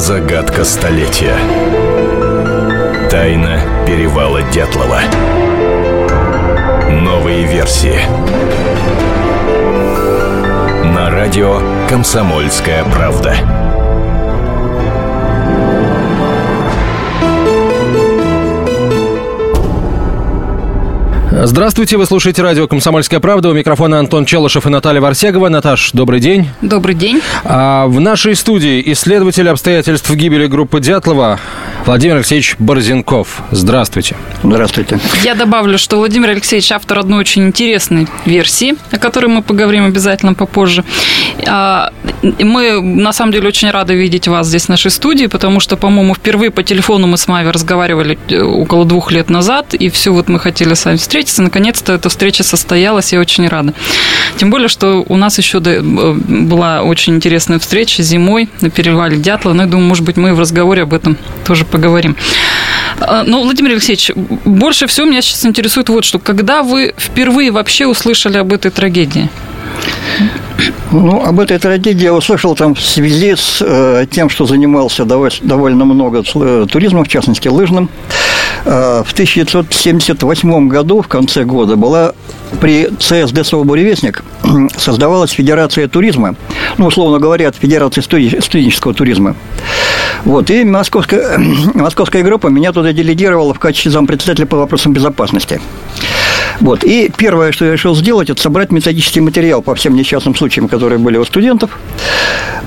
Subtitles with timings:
[0.00, 1.36] загадка столетия.
[3.10, 5.00] Тайна перевала Дятлова.
[6.90, 8.00] Новые версии.
[10.86, 13.59] На радио «Комсомольская правда».
[21.32, 23.50] Здравствуйте, вы слушаете радио «Комсомольская правда».
[23.50, 25.48] У микрофона Антон Челышев и Наталья Варсегова.
[25.48, 26.48] Наташ, добрый день.
[26.60, 27.20] Добрый день.
[27.44, 31.38] А в нашей студии исследователь обстоятельств гибели группы Дятлова
[31.86, 33.42] Владимир Алексеевич Борзенков.
[33.50, 34.16] Здравствуйте.
[34.42, 34.98] Здравствуйте.
[35.24, 40.34] Я добавлю, что Владимир Алексеевич автор одной очень интересной версии, о которой мы поговорим обязательно
[40.34, 40.84] попозже.
[41.46, 45.76] А, мы, на самом деле, очень рады видеть вас здесь в нашей студии, потому что,
[45.76, 50.12] по-моему, впервые по телефону мы с вами разговаривали э, около двух лет назад, и все
[50.12, 51.42] вот мы хотели с вами встретиться.
[51.42, 53.72] Наконец-то эта встреча состоялась, я очень рада.
[54.36, 59.52] Тем более, что у нас еще э, была очень интересная встреча зимой на перевале Дятла.
[59.52, 62.16] Ну, я думаю, может быть, мы в разговоре об этом тоже поговорим.
[63.00, 64.12] А, ну, Владимир Алексеевич,
[64.44, 66.18] больше всего меня сейчас интересует вот что.
[66.18, 69.28] Когда вы впервые вообще услышали об этой трагедии?
[70.92, 75.84] Ну, об этой трагедии я услышал там в связи с э, тем, что занимался довольно,
[75.84, 77.88] много э, туризмом, в частности, лыжным.
[78.64, 82.12] Э, в 1978 году, в конце года, была
[82.60, 84.24] при ЦСД «Буревестник»
[84.76, 86.34] создавалась Федерация туризма,
[86.76, 89.36] ну, условно говоря, Федерация студенческого туризма.
[90.24, 91.38] Вот, и московская,
[91.74, 95.60] московская группа меня туда делегировала в качестве зампредседателя по вопросам безопасности.
[96.60, 96.84] Вот.
[96.84, 100.98] И первое, что я решил сделать, это собрать методический материал по всем несчастным случаям, которые
[100.98, 101.78] были у студентов.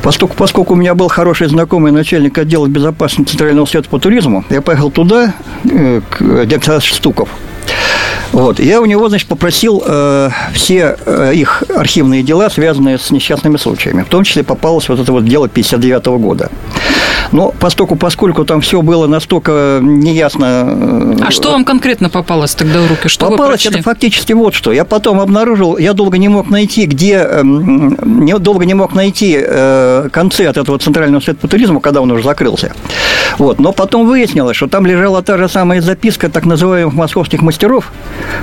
[0.01, 4.61] Поскольку, поскольку у меня был хороший знакомый начальник отдела безопасности Центрального совета по туризму, я
[4.61, 5.33] поехал туда,
[5.69, 7.29] э, к директору Штуков.
[8.33, 8.59] Вот.
[8.59, 14.01] Я у него, значит, попросил э, все э, их архивные дела, связанные с несчастными случаями.
[14.01, 16.49] В том числе попалось вот это вот дело 59 года.
[17.31, 21.16] Но поскольку, поскольку там все было настолько неясно...
[21.19, 23.07] Э, а что вам конкретно попалось тогда в руки?
[23.07, 24.72] Что попалось это фактически вот что.
[24.72, 27.16] Я потом обнаружил, я долго не мог найти, где...
[27.17, 32.01] Эм, не, долго не мог найти э, концы от этого центрального совета по туризму, когда
[32.01, 32.73] он уже закрылся.
[33.38, 33.59] Вот.
[33.59, 37.91] Но потом выяснилось, что там лежала та же самая записка так называемых московских мастеров,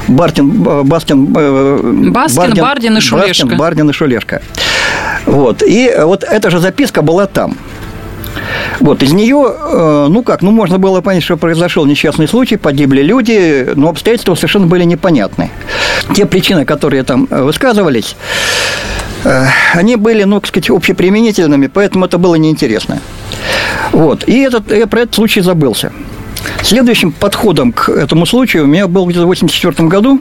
[0.09, 3.45] Бартин, э, Бастин, Баскин, Бардин, Бардин и Шулешка.
[3.45, 4.43] Бастин, Бардин и Шулешка.
[5.27, 5.63] Вот.
[5.63, 7.57] И вот эта же записка была там.
[8.81, 13.03] Вот, из нее, э, ну как, ну можно было понять, что произошел несчастный случай, погибли
[13.03, 15.51] люди, но обстоятельства совершенно были непонятны.
[16.15, 18.17] Те причины, которые там высказывались,
[19.25, 23.01] э, они были, ну, так сказать, общеприменительными, поэтому это было неинтересно.
[23.93, 25.93] Вот, и этот, я про этот случай забылся.
[26.63, 30.21] Следующим подходом к этому случаю у меня был где-то в 1984 году.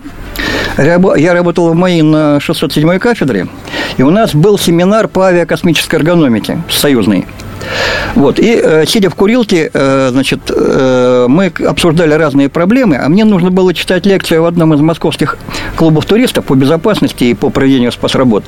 [0.78, 3.48] Я работал в МАИ на 607-й кафедре,
[3.98, 7.26] и у нас был семинар по авиакосмической эргономике союзный.
[8.16, 8.40] Вот.
[8.40, 13.52] И э, сидя в курилке, э, значит, э, мы обсуждали разные проблемы, а мне нужно
[13.52, 15.38] было читать лекцию в одном из московских
[15.76, 18.44] клубов туристов по безопасности и по проведению спасработ.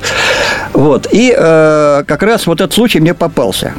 [0.73, 1.07] Вот.
[1.11, 3.73] И как раз вот этот случай мне попался.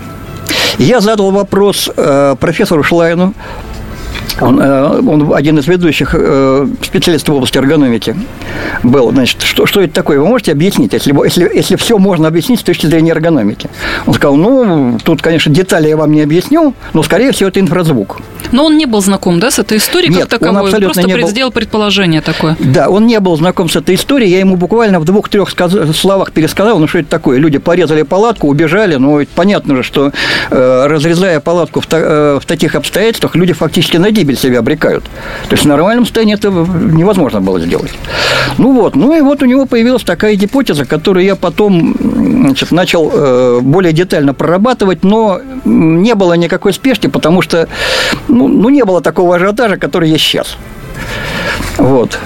[0.78, 1.90] Я задал вопрос
[2.40, 3.34] профессору Шлайну,
[4.40, 8.16] он, э, он один из ведущих э, специалистов в области эргономики
[8.82, 9.10] был.
[9.10, 10.18] Значит, что, что это такое?
[10.18, 13.68] Вы можете объяснить, если, если, если все можно объяснить с точки зрения эргономики?
[14.06, 18.20] Он сказал, ну, тут, конечно, детали я вам не объясню, но, скорее всего, это инфразвук.
[18.50, 20.60] Но он не был знаком, да, с этой историей Нет, как таковой?
[20.60, 21.28] Он абсолютно просто не был...
[21.28, 22.56] сделал предположение такое.
[22.58, 24.30] Да, он не был знаком с этой историей.
[24.30, 25.72] Я ему буквально в двух-трех сказ...
[25.96, 27.38] словах пересказал, ну, что это такое.
[27.38, 28.96] Люди порезали палатку, убежали.
[28.96, 30.12] Ну, понятно же, что
[30.50, 31.98] э, разрезая палатку в, та...
[31.98, 35.04] э, в таких обстоятельствах, люди фактически на гибель себя обрекают.
[35.48, 37.92] То есть в нормальном состоянии это невозможно было сделать.
[38.58, 43.10] Ну вот, ну и вот у него появилась такая гипотеза, которую я потом значит, начал
[43.12, 47.68] э, более детально прорабатывать, но не было никакой спешки, потому что
[48.32, 50.56] ну, ну не было такого ажиотажа, который есть сейчас.
[51.78, 52.18] Вот.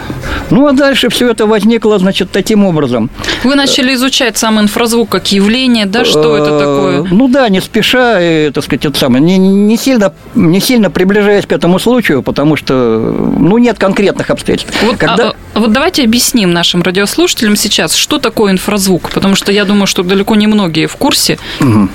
[0.51, 3.11] Ну, а дальше все это возникло, значит, таким образом.
[3.43, 6.05] Вы начали изучать сам инфразвук как явление, да?
[6.05, 7.03] Что это такое?
[7.11, 11.47] Ну да, не спеша, и, так сказать, это самое, не, не, сильно, не сильно приближаясь
[11.47, 14.77] к этому случаю, потому что, ну, нет конкретных обстоятельств.
[14.83, 15.35] Вот, Когда...
[15.55, 20.03] а, вот давайте объясним нашим радиослушателям сейчас, что такое инфразвук, потому что я думаю, что
[20.03, 21.39] далеко не многие в курсе.
[21.61, 21.89] Угу.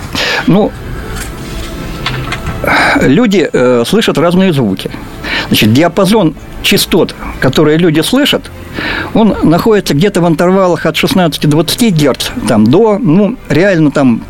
[0.47, 0.71] Ну,
[3.01, 4.91] люди э, слышат разные звуки.
[5.47, 8.51] Значит, диапазон частот, которые люди слышат,
[9.13, 14.23] он находится где-то в интервалах от 16-20 Гц там, до, ну, реально там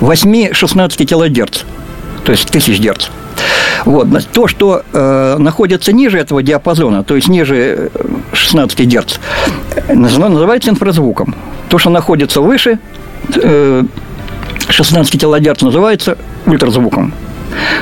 [0.00, 1.62] 8-16 килогерц,
[2.24, 3.08] то есть тысяч Гц.
[3.84, 4.08] Вот.
[4.32, 7.90] То, что э, находится ниже этого диапазона, то есть ниже
[8.32, 9.18] 16 Гц,
[9.88, 11.34] называется инфразвуком.
[11.68, 12.78] То, что находится выше,
[13.34, 13.84] э,
[14.68, 16.16] 16 килогерц называется
[16.46, 17.12] ультразвуком.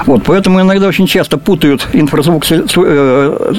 [0.06, 3.52] Вот, поэтому иногда очень часто путают инфразвук с, э,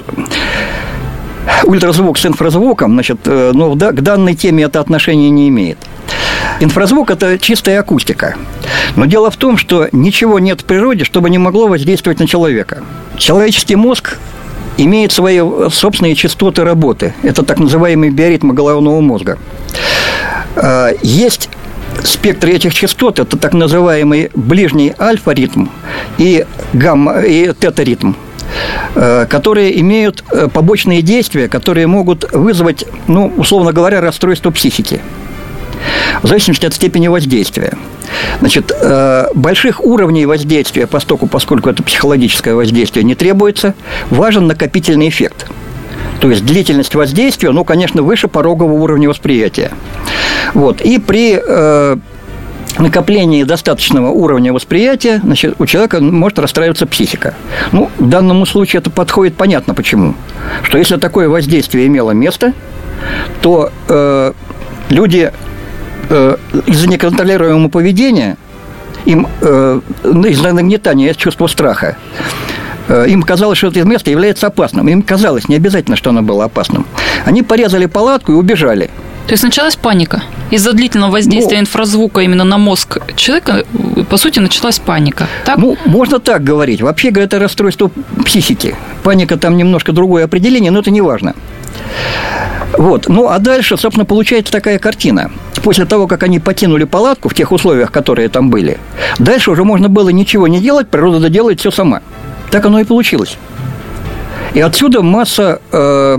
[1.64, 5.78] ультразвук с инфразвуком, значит, э, но да, к данной теме это отношение не имеет.
[6.60, 8.36] Инфразвук– это чистая акустика.
[8.96, 12.84] Но дело в том, что ничего нет в природе, чтобы не могло воздействовать на человека.
[13.18, 14.18] Человеческий мозг
[14.78, 15.40] имеет свои
[15.72, 17.14] собственные частоты работы.
[17.24, 19.38] Это так называемые биоритмы головного мозга.
[20.56, 21.50] А, есть
[22.04, 25.68] спектр этих частот, это так называемый ближний альфа-ритм
[26.18, 28.14] и, гамма, и тета-ритм
[28.96, 35.02] а, которые имеют э, побочные действия, которые могут вызвать, ну, условно говоря, расстройство психики
[36.22, 37.78] в зависимости от степени воздействия.
[38.40, 43.74] Значит, э, больших уровней воздействия, поскольку, поскольку это психологическое воздействие, не требуется,
[44.10, 45.48] важен накопительный эффект.
[46.22, 49.72] То есть длительность воздействия, ну, конечно, выше порогового уровня восприятия.
[50.54, 50.80] Вот.
[50.82, 51.98] И при э,
[52.78, 57.34] накоплении достаточного уровня восприятия, значит, у человека может расстраиваться психика.
[57.72, 60.14] Ну, в данном случае это подходит понятно почему.
[60.62, 62.54] Что если такое воздействие имело место,
[63.42, 64.34] то э,
[64.90, 65.32] люди
[66.08, 66.36] э,
[66.68, 68.38] из-за неконтролируемого поведения,
[69.06, 74.88] им э, из-за нагнетания чувства страха, э, им казалось, что это место является опасным.
[74.88, 76.86] Им казалось не обязательно, что оно было опасным.
[77.26, 78.90] Они порезали палатку и убежали.
[79.28, 80.24] То есть началась паника.
[80.50, 83.64] Из-за длительного воздействия ну, инфразвука именно на мозг человека,
[84.10, 85.28] по сути, началась паника.
[85.46, 85.58] Так?
[85.58, 86.82] Ну, можно так говорить.
[86.82, 87.92] Вообще, это расстройство
[88.26, 88.76] психики.
[89.04, 91.36] Паника там немножко другое определение, но это не важно.
[92.78, 93.08] Вот.
[93.08, 95.32] Ну, а дальше, собственно, получается такая картина.
[95.64, 98.80] После того, как они покинули палатку в тех условиях, которые там были,
[99.20, 102.02] дальше уже можно было ничего не делать, природа доделает все сама.
[102.52, 103.38] Так оно и получилось.
[104.54, 106.18] И отсюда масса э,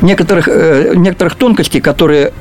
[0.00, 2.32] некоторых, э, некоторых тонкостей, которые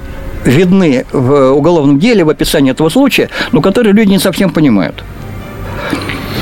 [0.44, 5.04] видны в уголовном деле, в описании этого случая, но которые люди не совсем понимают.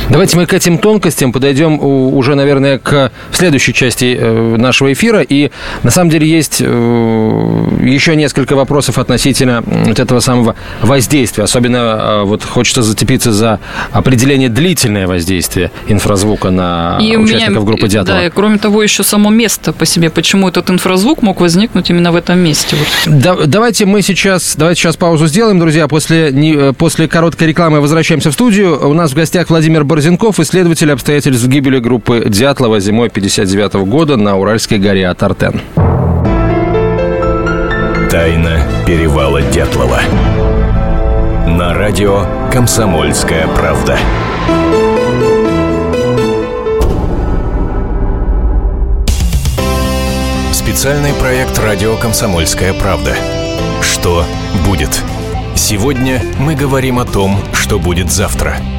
[0.09, 5.21] Давайте мы к этим тонкостям подойдем уже, наверное, к следующей части э, нашего эфира.
[5.21, 5.51] И
[5.83, 11.43] на самом деле есть э, еще несколько вопросов относительно вот этого самого воздействия.
[11.43, 13.59] Особенно э, вот хочется зацепиться за
[13.91, 18.19] определение длительное воздействие инфразвука на и участников меня, группы Дятлова.
[18.19, 20.09] Да, и кроме того, еще само место по себе.
[20.09, 22.75] Почему этот инфразвук мог возникнуть именно в этом месте?
[22.75, 23.13] Вот.
[23.15, 25.87] Да, давайте мы сейчас, давайте сейчас паузу сделаем, друзья.
[25.87, 28.89] После, не, после короткой рекламы возвращаемся в студию.
[28.89, 34.15] У нас в гостях Владимир Борисович Борзенков, исследователь обстоятельств гибели группы Дятлова зимой 59 года
[34.15, 35.59] на Уральской горе Атартен.
[38.09, 39.99] Тайна перевала Дятлова.
[41.45, 43.97] На радио «Комсомольская правда».
[50.53, 53.17] Специальный проект «Радио Комсомольская правда».
[53.81, 54.23] Что
[54.65, 55.03] будет?
[55.55, 58.55] Сегодня мы говорим о том, что будет завтра–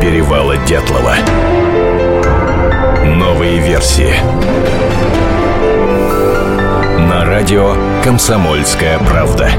[0.00, 1.14] перевала Дятлова.
[3.04, 4.14] Новые версии.
[7.08, 9.50] На радио «Комсомольская правда».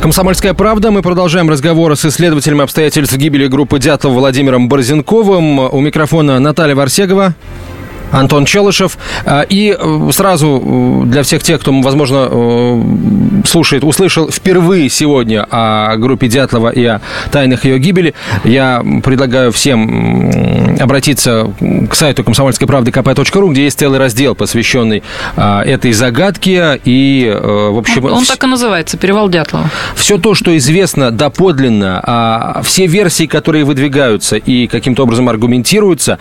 [0.00, 0.90] Комсомольская правда.
[0.90, 5.58] Мы продолжаем разговор с исследователем обстоятельств гибели группы Дятлова Владимиром Борзенковым.
[5.58, 7.34] У микрофона Наталья Варсегова.
[8.10, 8.98] Антон Челышев.
[9.24, 12.82] А, и э, сразу э, для всех тех, кто, возможно, э,
[13.46, 17.00] слушает, услышал впервые сегодня о группе Дятлова и о
[17.30, 18.14] тайнах ее гибели,
[18.44, 21.52] я предлагаю всем обратиться
[21.90, 25.02] к сайту комсомольской правды kp.ru, где есть целый раздел, посвященный
[25.36, 26.80] а, этой загадке.
[26.84, 28.04] И, в общем...
[28.04, 29.70] Он, он так и называется, «Перевал Дятлова».
[29.94, 36.18] Все то, что известно доподлинно, а, все версии, которые выдвигаются и каким-то образом аргументируются,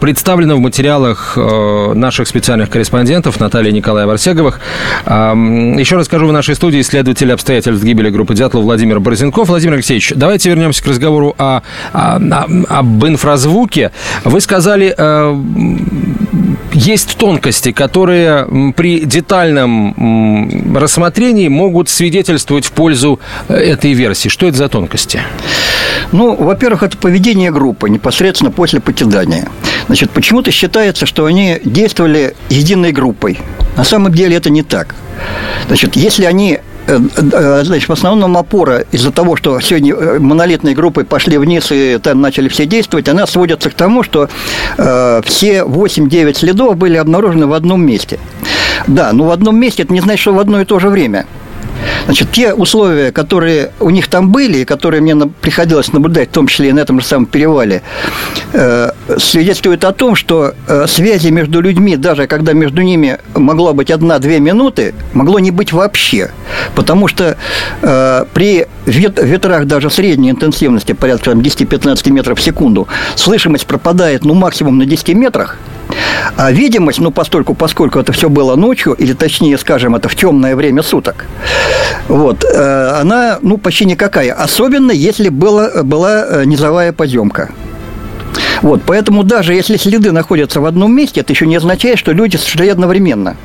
[0.00, 4.60] представлены в материалах материалах э, наших специальных корреспондентов Натальи Николая Варсеговых.
[5.06, 9.48] Еще раз скажу, в нашей студии исследователь обстоятельств гибели группы Дятлова Владимир Борзенков.
[9.48, 13.92] Владимир Алексеевич, давайте вернемся к разговору о, о, об инфразвуке.
[14.24, 15.36] Вы сказали, э,
[16.74, 24.28] есть тонкости, которые при детальном рассмотрении могут свидетельствовать в пользу э, этой версии.
[24.28, 25.22] Что это за тонкости?
[26.12, 29.48] Ну, во-первых, это поведение группы непосредственно после покидания.
[29.86, 33.38] Значит, почему-то считается, что они действовали единой группой.
[33.76, 34.94] На самом деле это не так.
[35.68, 41.70] Значит, если они Значит, в основном опора из-за того, что сегодня монолитные группы пошли вниз
[41.70, 44.28] и там начали все действовать, она сводится к тому, что
[44.76, 48.18] э, все 8-9 следов были обнаружены в одном месте.
[48.86, 51.26] Да, но в одном месте это не значит, что в одно и то же время.
[52.04, 56.68] Значит, те условия, которые у них там были, которые мне приходилось наблюдать, в том числе
[56.68, 57.82] и на этом же самом перевале,
[58.52, 63.90] э, свидетельствуют о том, что э, связи между людьми, даже когда между ними могло быть
[63.90, 66.30] одна-две минуты, могло не быть вообще.
[66.74, 67.36] Потому что
[67.82, 74.78] э, при ветрах даже средней интенсивности, порядка 10-15 метров в секунду, слышимость пропадает ну максимум
[74.78, 75.58] на 10 метрах–
[76.36, 80.56] а видимость, ну, постольку, поскольку это все было ночью, или точнее, скажем, это в темное
[80.56, 81.26] время суток,
[82.08, 84.32] вот, э, она, ну, почти никакая.
[84.32, 87.50] Особенно, если была, была э, низовая подъемка.
[88.62, 92.38] Вот, поэтому даже если следы находятся в одном месте, это еще не означает, что люди
[92.38, 93.36] шли одновременно.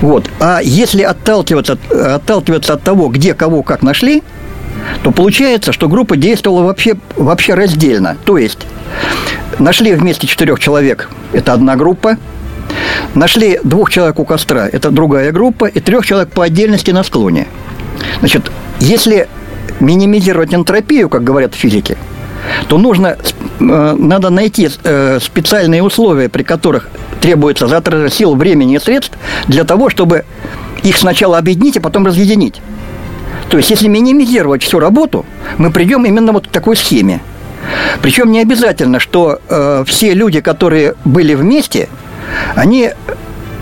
[0.00, 0.28] Вот.
[0.40, 4.22] А если отталкиваться, отталкиваться от того, где кого как нашли,
[5.02, 8.16] то получается, что группа действовала вообще, вообще раздельно.
[8.24, 8.66] То есть
[9.58, 12.16] Нашли вместе четырех человек, это одна группа.
[13.14, 17.48] Нашли двух человек у костра, это другая группа, и трех человек по отдельности на склоне.
[18.20, 19.28] Значит, если
[19.80, 21.96] минимизировать энтропию, как говорят физики,
[22.68, 23.16] то нужно,
[23.58, 26.88] э, надо найти э, специальные условия, при которых
[27.20, 30.24] требуется затрата сил, времени и средств для того, чтобы
[30.84, 32.60] их сначала объединить, а потом разъединить.
[33.48, 35.24] То есть, если минимизировать всю работу,
[35.56, 37.20] мы придем именно вот к такой схеме–
[38.02, 41.88] причем не обязательно, что э, все люди, которые были вместе,
[42.54, 42.90] они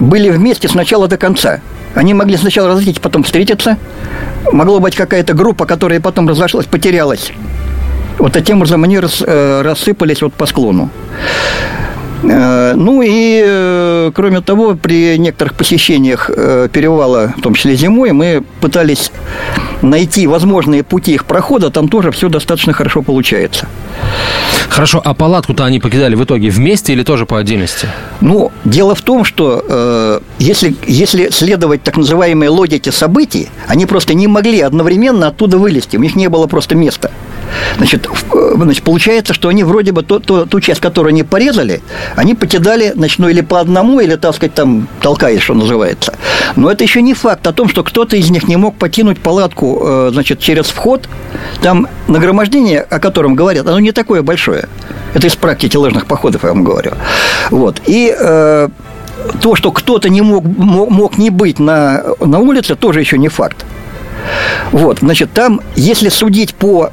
[0.00, 1.61] были вместе с начала до конца.
[1.95, 3.79] Они могли сначала разойтись, потом встретиться.
[4.53, 7.33] Могло быть какая-то группа, которая потом разошлась, потерялась.
[8.19, 10.91] Вот таким образом они рас, э, рассыпались вот по склону.
[12.23, 18.12] Э, ну и, э, кроме того, при некоторых посещениях э, перевала, в том числе зимой,
[18.12, 19.12] мы пытались
[19.90, 23.66] найти возможные пути их прохода, там тоже все достаточно хорошо получается.
[24.69, 27.88] Хорошо, а палатку-то они покидали в итоге вместе или тоже по отдельности?
[28.21, 34.14] Ну, дело в том, что э, если, если следовать так называемой логике событий, они просто
[34.14, 37.11] не могли одновременно оттуда вылезти, у них не было просто места.
[37.76, 41.83] Значит, э, значит получается, что они вроде бы то, то, ту часть, которую они порезали,
[42.17, 46.15] они покидали, значит, ну или по одному, или, так сказать, там толкаясь, что называется.
[46.57, 49.83] Но это еще не факт о том, что кто-то из них не мог покинуть палатку,
[49.83, 51.09] э, значит, через вход.
[51.62, 54.69] Там нагромождение, о котором говорят, оно не такое большое.
[55.15, 56.93] Это из практики лыжных походов, я вам говорю.
[57.50, 57.81] Вот.
[57.87, 58.69] И э,
[59.41, 63.29] то, что кто-то не мог, мог, мог не быть на, на улице, тоже еще не
[63.29, 63.65] факт.
[64.73, 66.91] Вот, значит, там, если судить по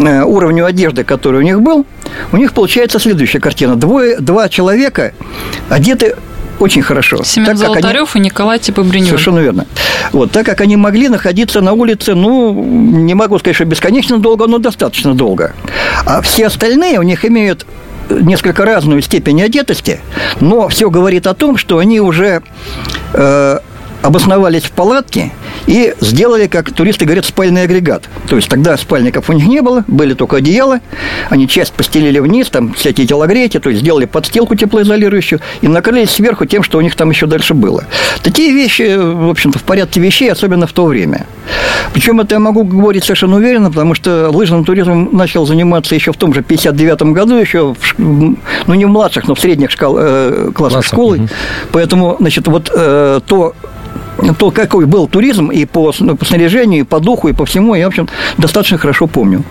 [0.00, 1.86] уровню одежды, который у них был,
[2.32, 3.76] у них получается следующая картина.
[3.76, 5.12] Двое, два человека
[5.68, 6.16] одеты
[6.58, 7.22] очень хорошо.
[7.22, 8.24] Семен так, Золотарев они...
[8.24, 9.08] и Николай Типобринев.
[9.08, 9.66] Совершенно верно.
[10.12, 14.46] Вот, так как они могли находиться на улице, ну, не могу сказать, что бесконечно долго,
[14.46, 15.52] но достаточно долго.
[16.04, 17.66] А все остальные у них имеют
[18.08, 20.00] несколько разную степень одетости,
[20.40, 22.42] но все говорит о том, что они уже
[23.12, 23.58] э,
[24.06, 25.32] обосновались в палатке
[25.66, 28.04] и сделали, как туристы говорят, спальный агрегат.
[28.28, 30.78] То есть тогда спальников у них не было, были только одеяла,
[31.28, 36.46] они часть постелили вниз, там всякие телогрети, то есть сделали подстилку теплоизолирующую и накрылись сверху
[36.46, 37.84] тем, что у них там еще дальше было.
[38.22, 41.26] Такие вещи, в общем-то, в порядке вещей, особенно в то время.
[41.92, 46.16] Причем это я могу говорить совершенно уверенно, потому что лыжным туризмом начал заниматься еще в
[46.16, 50.50] том же 59 году, еще, в, ну, не в младших, но в средних школ, э,
[50.54, 51.18] классах Классов, школы.
[51.18, 51.28] Угу.
[51.72, 53.54] Поэтому, значит, вот э, то
[54.38, 57.74] то, какой был туризм и по, ну, по снаряжению, и по духу, и по всему,
[57.74, 58.08] я, в общем,
[58.38, 59.44] достаточно хорошо помню.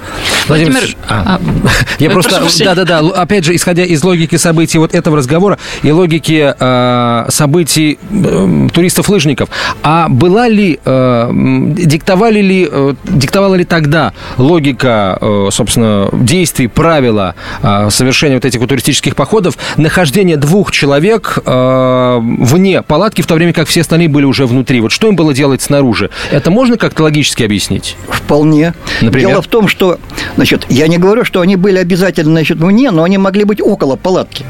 [0.48, 1.42] Владимир, Владимир а, а,
[2.00, 7.26] я просто, да-да-да, опять же, исходя из логики событий вот этого разговора и логики э,
[7.30, 9.50] событий э, туристов-лыжников,
[9.84, 17.36] а была ли, э, диктовали ли, э, диктовала ли тогда логика, э, собственно, действий, правила
[17.62, 23.36] э, совершения вот этих вот туристических походов, нахождение двух человек э, вне палатки, в то
[23.36, 24.82] время как все остальные были уже в внутри.
[24.82, 26.10] Вот что им было делать снаружи?
[26.32, 27.96] Это можно как-то логически объяснить?
[28.10, 28.74] Вполне.
[29.02, 29.30] Например?
[29.30, 30.00] Дело в том, что,
[30.36, 33.96] значит, я не говорю, что они были обязательно, значит, вне, но они могли быть около
[33.96, 34.46] палатки.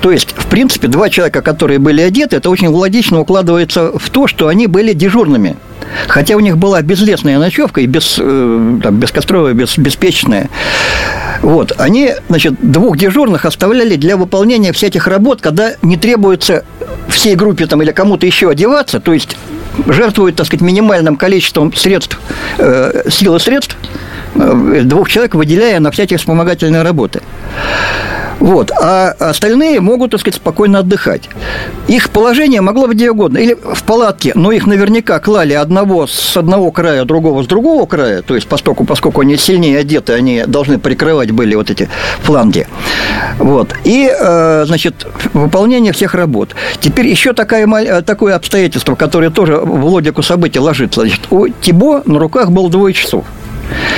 [0.00, 4.26] То есть, в принципе, два человека, которые были одеты, это очень логично укладывается в то,
[4.26, 5.56] что они были дежурными.
[6.08, 10.48] Хотя у них была безлесная ночевка и без, э, там, бескостровая, без, беспечная.
[11.42, 11.72] Вот.
[11.78, 16.64] Они, значит, двух дежурных оставляли для выполнения всяких работ, когда не требуется
[17.08, 19.36] всей группе там, или кому-то еще одеваться, то есть
[19.86, 22.20] жертвуют, так сказать, минимальным количеством средств,
[22.58, 23.76] э, сил и средств,
[24.34, 27.22] э, двух человек выделяя на всякие вспомогательные работы.
[28.40, 28.72] Вот.
[28.72, 31.28] А остальные могут, так сказать, спокойно отдыхать.
[31.86, 33.38] Их положение могло быть где угодно.
[33.38, 38.22] Или в палатке, но их наверняка клали одного с одного края, другого с другого края,
[38.22, 41.88] то есть поскольку, поскольку они сильнее одеты, они должны прикрывать были вот эти
[42.22, 42.66] фланги.
[43.38, 43.74] Вот.
[43.84, 46.54] И, э, значит, выполнение всех работ.
[46.80, 51.02] Теперь еще такая, такое обстоятельство, которое тоже в логику событий ложится.
[51.02, 53.24] Значит, у Тибо на руках было двое часов.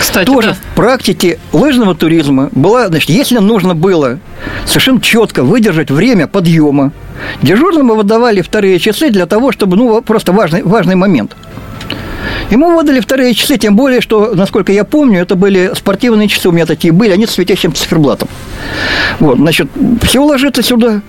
[0.01, 0.55] Кстати, тоже да.
[0.55, 4.19] в практике лыжного туризма была, значит, если нужно было
[4.67, 6.93] совершенно четко выдержать время подъема,
[7.41, 11.37] дежурному выдавали вторые часы для того, чтобы, ну, просто важный, важный момент.
[12.51, 16.53] Ему выдали вторые часы, тем более, что, насколько я помню, это были спортивные часы у
[16.53, 18.29] меня такие были, они с светящим циферблатом.
[19.21, 19.69] Вот, значит,
[20.03, 21.01] все ложится сюда.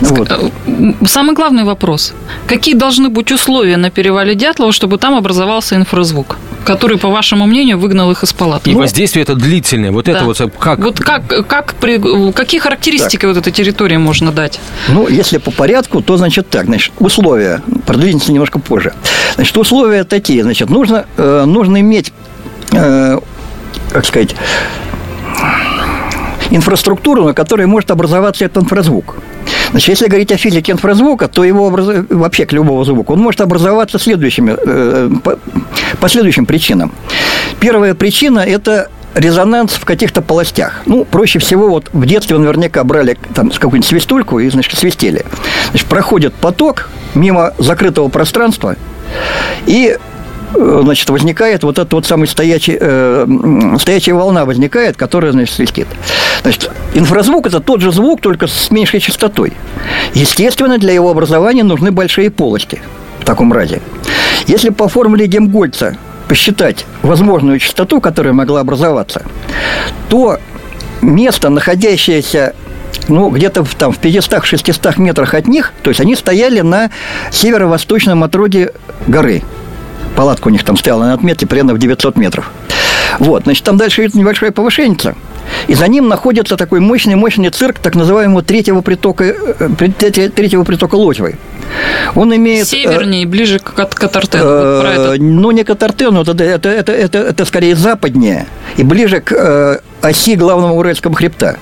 [0.00, 0.30] Вот.
[0.30, 2.14] Э, самый главный вопрос.
[2.46, 6.36] Какие должны быть условия на перевале Дятлова, чтобы там образовался инфразвук?
[6.64, 8.70] который, по вашему мнению, выгнал их из палаты.
[8.70, 9.90] И ну, воздействие это длительное.
[9.90, 10.12] Вот да.
[10.12, 10.78] это вот как?
[10.80, 11.98] Вот как, как при,
[12.32, 13.28] какие характеристики так.
[13.28, 14.60] вот этой территории можно дать?
[14.90, 18.92] Ну, если по порядку, то, значит, так, значит, условия, продвинемся немножко позже.
[19.36, 22.12] Значит, условия такие, значит, нужно, э, нужно иметь,
[22.72, 23.18] э,
[23.90, 24.34] как сказать,
[26.50, 29.16] инфраструктуру, на которой может образоваться этот инфразвук.
[29.70, 32.06] Значит, если говорить о физике инфразвука, то его образ...
[32.08, 35.10] вообще к любому звуку, он может образоваться следующими, э,
[36.00, 36.92] по, следующим причинам.
[37.60, 40.82] Первая причина– это резонанс в каких-то полостях.
[40.86, 45.24] Ну, проще всего, вот в детстве вы наверняка брали там какую-нибудь свистульку и, значит, свистели.
[45.70, 48.76] Значит, проходит поток мимо закрытого пространства,
[49.66, 49.96] и
[50.54, 55.88] значит, возникает вот эта вот самая стоячая, э, стоячая волна возникает, которая, значит, свистит.
[56.42, 59.52] Значит, инфразвук– это тот же звук, только с меньшей частотой.
[60.14, 62.80] Естественно, для его образования нужны большие полости
[63.20, 63.80] в таком разе.
[64.46, 65.96] Если по формуле Гемгольца
[66.28, 69.22] посчитать возможную частоту, которая могла образоваться,
[70.08, 70.38] то
[71.00, 72.54] место, находящееся
[73.08, 76.90] ну, где-то в, там, в 500-600 метрах от них, то есть они стояли на
[77.30, 78.72] северо-восточном отроге
[79.06, 79.42] горы–
[80.18, 82.50] Палатка у них там стояла на отметке примерно в 900 метров.
[83.20, 85.14] Вот, значит, там дальше идет небольшое повышение.
[85.68, 89.68] И за ним находится такой мощный-мощный цирк так называемого третьего притока, э,
[90.34, 91.36] третьего притока Лозьвы.
[92.16, 92.66] Он имеет...
[92.66, 94.44] Севернее, э, ближе к Отортену.
[94.44, 99.30] Э, вот ну, не Отортену, это, это, это, это, это скорее западнее и ближе к
[99.30, 101.58] э, оси главного Уральского хребта.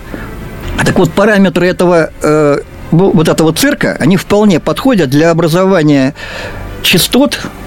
[0.82, 6.14] Так вот, параметры этого, э, вот этого цирка, они вполне подходят для образования
[6.80, 7.65] частот Э,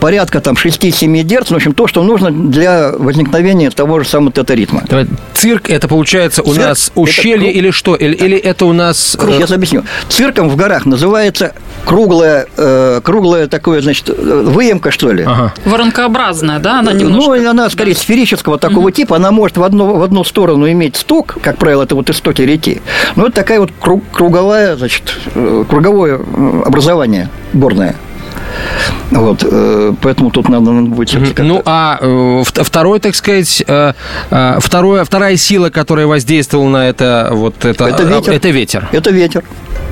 [0.00, 4.82] порядка там 6-7 Гц, в общем, то, что нужно для возникновения того же самого тета-ритма.
[5.34, 7.94] Цирк, это получается у Цирк, нас ущелье или что?
[7.94, 9.16] Или, или это у нас...
[9.18, 9.84] Круг, я объясню.
[10.08, 11.54] Цирком в горах называется
[11.84, 15.24] круглая, э, круглая такое, значит, выемка, что ли.
[15.24, 15.54] Ага.
[15.64, 16.80] Воронкообразная, да?
[16.80, 17.36] Она немножко...
[17.36, 18.00] Ну, она скорее да.
[18.00, 18.90] сферического такого угу.
[18.90, 19.16] типа.
[19.16, 22.82] Она может в одну, в одну сторону иметь сток, как правило, это вот истоки реки.
[23.16, 26.20] Но это такая вот круг, круговая, значит, э, круговое
[26.64, 27.96] образование горное.
[29.10, 31.38] Вот, э, поэтому тут надо, надо будет.
[31.38, 33.92] Ну, а э, второй, так сказать, э,
[34.60, 38.32] второе, вторая сила, которая воздействовала на это, вот это, это ветер.
[38.32, 38.88] Это ветер.
[38.92, 39.44] Это ветер.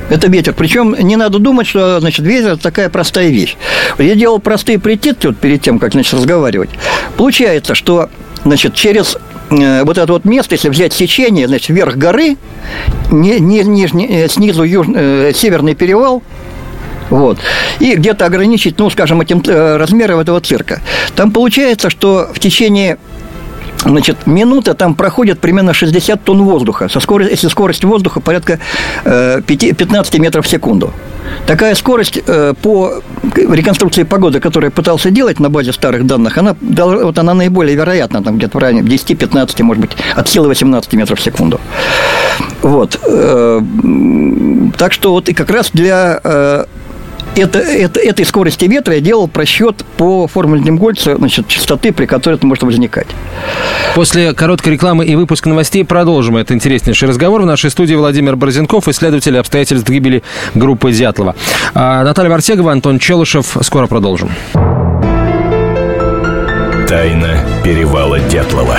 [0.09, 0.53] Это ветер.
[0.53, 3.57] Причем не надо думать, что значит, ветер– это такая простая вещь.
[3.99, 6.71] Я делал простые притирки вот перед тем, как значит, разговаривать.
[7.17, 8.09] Получается, что
[8.45, 9.17] значит, через
[9.49, 12.37] вот это вот место, если взять сечение, значит, вверх горы,
[13.11, 14.87] не, не, нижний, снизу юж,
[15.35, 16.23] северный перевал–
[17.11, 17.39] вот.
[17.81, 20.81] И где-то ограничить, ну, скажем, этим э, размером этого цирка.
[21.15, 22.99] Там получается, что в течение
[23.85, 28.59] Значит, минута там проходит примерно 60 тонн воздуха, со скоростью, если скорость воздуха порядка
[29.05, 30.93] 15 э, метров в секунду.
[31.47, 32.95] Такая скорость э, по
[33.35, 38.23] реконструкции погоды, которую я пытался делать на базе старых данных, она, вот она наиболее вероятна,
[38.23, 41.61] там где-то в районе 10-15, может быть, от силы 18 метров в секунду.
[42.63, 42.99] Вот.
[44.79, 46.67] Так что вот и как раз для
[47.37, 52.35] это, это, этой скорости ветра я делал просчет по формуле Демгольца, значит, частоты, при которой
[52.35, 53.07] это может возникать.
[53.95, 57.43] После короткой рекламы и выпуска новостей продолжим этот интереснейший разговор.
[57.43, 60.23] В нашей студии Владимир Борзенков, исследователь обстоятельств гибели
[60.55, 61.35] группы Дятлова.
[61.75, 63.57] А Наталья Варсегова, Антон Челышев.
[63.63, 64.31] Скоро продолжим.
[66.89, 68.79] Тайна перевала Дятлова.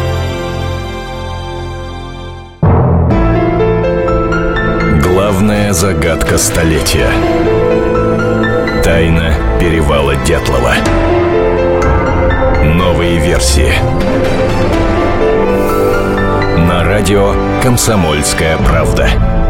[5.71, 7.09] Загадка столетия.
[8.83, 10.73] Тайна перевала Дятлова.
[12.61, 13.71] Новые версии.
[16.57, 19.40] На радио «Комсомольская правда».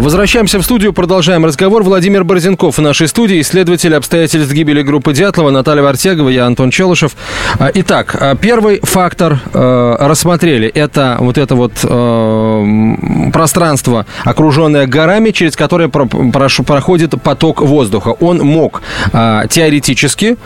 [0.00, 1.82] Возвращаемся в студию, продолжаем разговор.
[1.82, 7.16] Владимир Борзенков в нашей студии, исследователь обстоятельств гибели группы Дятлова, Наталья Вартегова, я Антон Челышев.
[7.58, 10.68] А, Итак, а, первый фактор э, рассмотрели.
[10.68, 18.10] Это вот это вот э, пространство, окруженное горами, через которое проходит поток воздуха.
[18.20, 18.82] Он мог
[19.12, 20.36] э, теоретически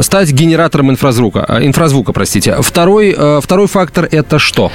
[0.00, 1.58] стать генератором инфразвука.
[1.62, 2.56] инфразвука простите.
[2.60, 4.70] Второй, э, второй фактор это что?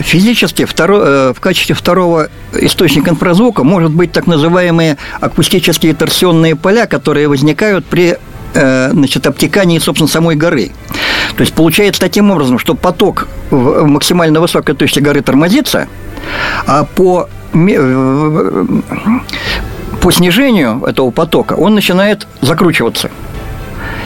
[0.00, 3.29] Физически второ- в качестве второго источника инфразвука
[3.64, 8.18] может быть так называемые акустические торсионные поля, которые возникают при
[8.54, 10.72] э, значит, обтекании, собственно, самой горы.
[11.36, 15.88] То есть получается таким образом, что поток в максимально высокой точке горы тормозится,
[16.66, 18.64] а по, э,
[20.00, 23.10] по снижению этого потока он начинает закручиваться.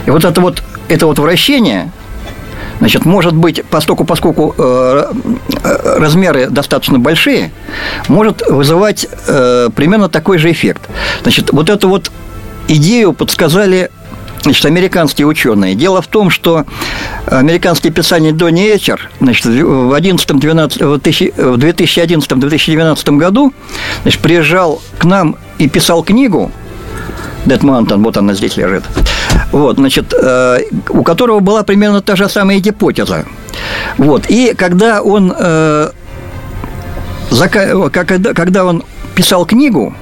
[0.05, 1.91] И вот это вот, это вот вращение,
[2.79, 5.11] Значит, может быть, поскольку, поскольку э,
[5.63, 7.51] э, размеры достаточно большие,
[8.07, 10.81] может вызывать э, примерно такой же эффект.
[11.23, 12.11] Значит, вот эту вот
[12.67, 13.91] идею подсказали
[14.45, 15.73] Значит, американские ученые.
[15.73, 16.65] Дело в том, что
[17.25, 23.53] американский писатель Донни Эчер значит, в 11-12 в тысячи- в 2011-2012 году
[24.03, 26.51] значит, приезжал к нам и писал книгу
[27.47, 28.83] Dead Mountain, вот она здесь лежит.
[29.51, 33.25] Вот, значит, э, у которого была примерно та же самая гипотеза.
[33.97, 35.89] Вот, и когда он, э,
[38.35, 38.83] когда, он
[39.15, 39.95] писал книгу,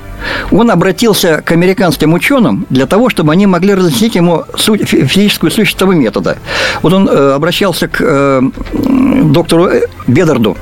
[0.51, 5.51] он обратился к американским ученым для того, чтобы они могли разъяснить ему суть, фи- физическую
[5.51, 6.37] сущность этого метода.
[6.81, 8.41] Вот он э, обращался к
[8.73, 9.69] доктору
[10.07, 10.57] Бедарду,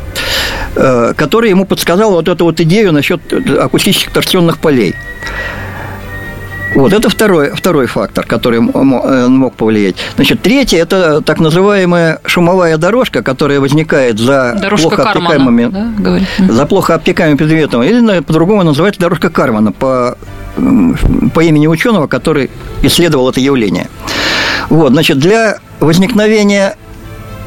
[0.73, 3.21] который ему подсказал вот эту вот идею насчет
[3.59, 4.95] акустических торсионных полей.
[6.81, 9.95] Вот это второй, второй фактор, который э, мог повлиять.
[10.15, 15.93] Значит, третий– это так называемая шумовая дорожка, которая возникает за Дорожка плохо Кармана, обтекаемыми да,
[15.97, 16.27] говорит?
[16.39, 20.17] за плохо обтекаемым предметом, или по-другому называется дорожка Кармана по,
[21.33, 22.49] по имени ученого, который
[22.81, 23.87] исследовал это явление.
[24.69, 26.75] Вот, значит, для возникновения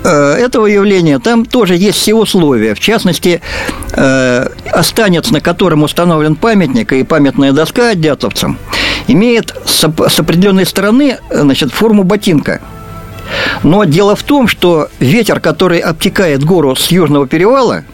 [0.09, 2.75] этого явления там тоже есть все условия.
[2.75, 3.41] В частности,
[3.93, 8.59] э, останец, на котором установлен памятник и памятная доска дятловцам,
[9.07, 12.61] имеет с, оп- с определенной стороны э, значит, форму ботинка.
[13.63, 17.85] Но дело в том, что ветер, который обтекает гору с южного перевала,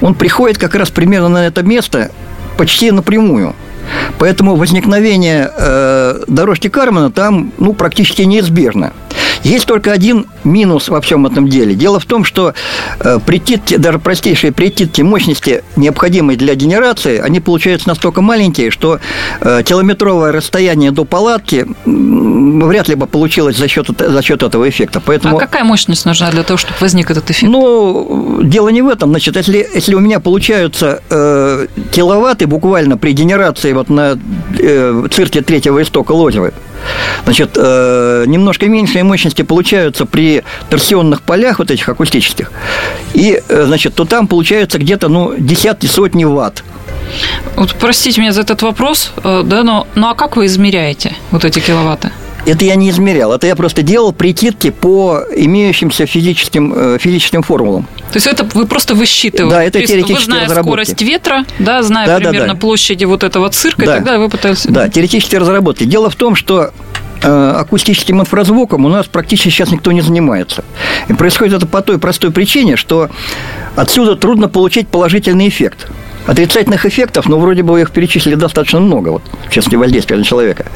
[0.00, 2.10] он приходит как раз примерно на это место
[2.56, 3.54] почти напрямую.
[4.18, 8.92] Поэтому возникновение э, дорожки Кармана там ну, практически неизбежно.
[9.42, 11.74] Есть только один минус во всем этом деле.
[11.74, 12.54] Дело в том, что
[13.00, 19.00] э, прититки, даже простейшие прититки мощности, необходимые для генерации, они получаются настолько маленькие, что
[19.40, 25.00] э, километровое расстояние до палатки вряд ли бы получилось за счет, за счет этого эффекта.
[25.04, 25.36] Поэтому...
[25.36, 27.50] А какая мощность нужна для того, чтобы возник этот эффект?
[27.50, 29.10] Ну, дело не в этом.
[29.10, 34.18] Значит, если, если у меня получаются э, киловатты буквально при генерации вот на
[34.58, 36.52] э, цирке третьего истока Лозевой,
[37.24, 42.52] значит, э, немножко меньшие мощности получаются при торсионных полях вот этих акустических,
[43.14, 46.64] и, э, значит, то там получается где-то, ну, десятки, сотни ватт.
[47.56, 51.44] Вот простите меня за этот вопрос, э, да, но ну а как вы измеряете вот
[51.44, 52.10] эти киловатты?
[52.46, 57.88] Это я не измерял, это я просто делал прикидки по имеющимся физическим, э, физическим формулам.
[58.12, 59.54] То есть это вы просто высчитываете.
[59.54, 60.68] Да, это теоретические Вы зная разработки.
[60.68, 62.60] скорость ветра, да, зная Да, да, примерно да.
[62.60, 63.94] площади вот этого цирка, и Да.
[63.96, 64.64] так далее, вы пытались...
[64.64, 65.84] Да, теоретические разработки.
[65.84, 66.70] Дело в том, что
[67.22, 70.64] э, акустическим инфразвуком у нас практически сейчас никто не занимается.
[71.08, 73.10] И происходит это по той простой причине, что
[73.74, 75.88] отсюда трудно получить положительный эффект.
[76.26, 80.66] Отрицательных эффектов, ну, вроде бы их перечислили достаточно много, вот, в частности, воздействия на человека.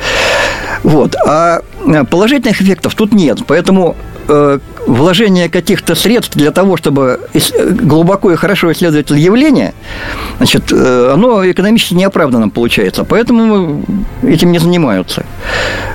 [0.82, 1.14] Вот.
[1.26, 3.40] А э, положительных эффектов тут нет.
[3.46, 3.96] Поэтому
[4.28, 7.38] э, вложение каких-то средств для того, чтобы э,
[7.70, 9.74] глубоко и хорошо исследовать это явление,
[10.38, 13.04] значит, оно экономически неоправданным получается.
[13.04, 13.84] Поэтому
[14.22, 15.24] этим не занимаются.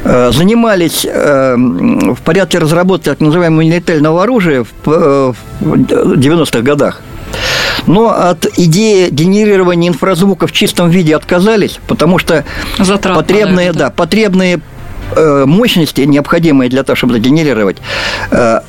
[0.03, 5.73] Занимались в порядке разработки так называемого нелетального оружия в э, в
[6.13, 7.01] 90-х годах.
[7.87, 12.45] Но от идеи генерирования инфразвука в чистом виде отказались, потому что
[12.77, 14.59] Затратно, потребные, наверное, да, потребные
[15.45, 17.77] мощности, необходимые для того, чтобы генерировать,
[18.31, 18.59] э,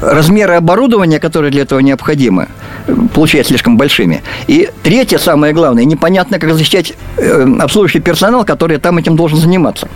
[0.00, 2.48] размеры оборудования, которые для этого необходимы,
[3.14, 4.22] получаются слишком большими.
[4.46, 9.88] И третье, самое главное, непонятно, как защищать э, обслуживающий персонал, который там этим должен заниматься.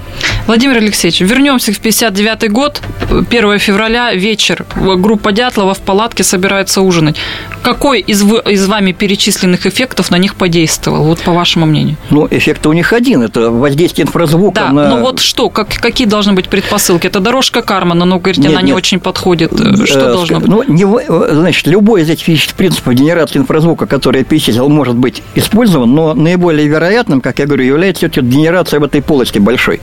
[0.47, 4.67] Владимир Алексеевич, вернемся в 59 год, 1 февраля, вечер.
[4.77, 7.17] Группа Дятлова в палатке собирается ужинать.
[7.63, 11.97] Какой из, вы, из вами перечисленных эффектов на них подействовал, вот по вашему мнению?
[12.11, 14.89] Ну, эффект у них один, это воздействие инфразвука да, на...
[14.89, 17.09] ну вот что, как, какие должны быть предпосылки?
[17.09, 18.77] Это дорожка Кармана, ну, говорите, Нет, она не нет.
[18.77, 19.51] очень подходит.
[19.85, 20.49] Что Э, должно быть?
[20.49, 21.03] Ну, не, в-
[21.35, 26.15] значит, любой из этих физических принципов генерации инфразвука, который я перечислил, может быть использован, но
[26.15, 29.81] наиболее вероятным, как я говорю, является генерация в этой полости большой,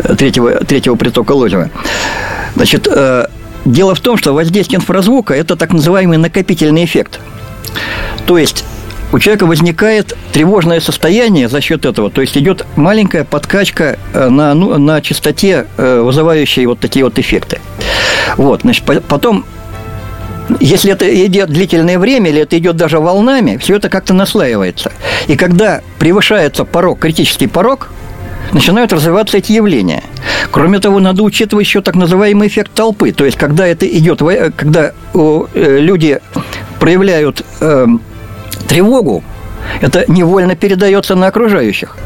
[0.00, 1.70] э, третьего, третьего притока Лозева.
[2.54, 3.26] Значит, э,
[3.64, 7.20] дело в том, что воздействие инфразвука– это так называемый накопительный эффект.
[8.26, 8.66] То есть
[9.14, 14.54] у человека возникает тревожное состояние за счет этого, то есть идет маленькая подкачка э, на,
[14.54, 17.60] ну, на частоте, э, вызывающей вот такие вот эффекты.
[18.36, 19.44] Вот, значит, по- потом
[20.58, 24.90] если это идет длительное время, или это идет даже волнами, все это как-то наслаивается.
[25.28, 27.90] И когда превышается порог, критический порог,
[28.52, 30.02] начинают развиваться эти явления.
[30.50, 33.12] Кроме того, надо учитывать еще так называемый эффект толпы.
[33.12, 36.18] То есть, когда это идет, во- когда э, люди
[36.80, 38.02] проявляют эм,
[38.68, 39.22] тревогу,
[39.80, 41.96] это невольно передается на окружающих.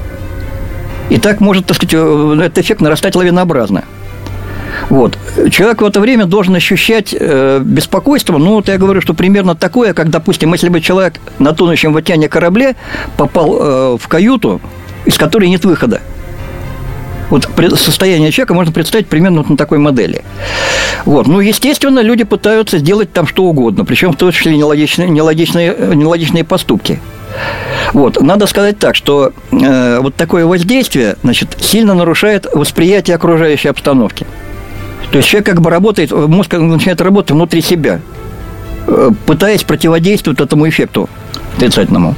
[1.11, 3.85] И так может, так сказать, э, этот эффект нарастать лавинообразно.
[4.91, 5.19] Вот.
[5.51, 8.39] Человек в это время должен ощущать э, беспокойство.
[8.39, 11.97] Ну, вот я говорю, что примерно такое, как, допустим, если бы человек на тонущем в
[11.97, 12.77] океане корабле
[13.17, 14.61] попал э, в каюту,
[15.05, 16.01] из которой нет выхода.
[17.31, 20.25] Вот состояние человека можно представить примерно вот на такой модели.
[21.05, 21.27] Вот.
[21.27, 26.45] Ну, естественно, люди пытаются сделать там что угодно, причем в том числе нелогичные, нелогичные, нелогичные
[26.45, 27.01] поступки.
[27.93, 28.21] Вот.
[28.21, 34.27] Надо сказать так, что э, вот такое воздействие значит, сильно нарушает восприятие окружающей обстановки.
[35.11, 38.01] То есть человек как бы работает, мозг начинает работать внутри себя,
[38.87, 41.09] э, пытаясь противодействовать этому эффекту
[41.57, 42.15] отрицательному.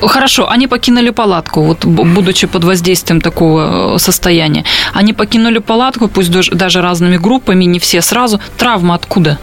[0.00, 4.64] Хорошо, они покинули палатку, вот будучи под воздействием такого э, состояния.
[4.92, 8.40] Они покинули палатку, пусть даже разными группами, не все сразу.
[8.58, 9.38] Травма откуда?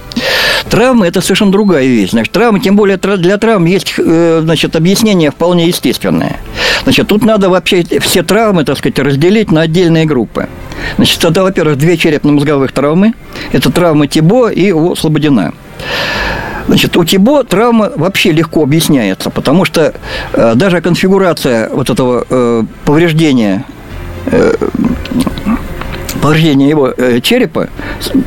[0.69, 2.11] Травмы– это совершенно другая вещь.
[2.11, 6.37] Значит, травмы, тем более для травм есть э, значит, объяснение вполне естественное.
[6.83, 10.47] Значит, тут надо вообще все травмы, так сказать, разделить на отдельные группы.
[10.97, 13.13] Значит, это, во-первых, две черепно-мозговых травмы.
[13.51, 15.53] Это травма Тибо и у Слободина.
[16.67, 19.93] Значит, у Тибо травма вообще легко объясняется, потому что
[20.33, 23.65] э, даже конфигурация вот этого э, повреждения
[24.27, 24.53] э,
[26.21, 27.69] повреждение его э, черепа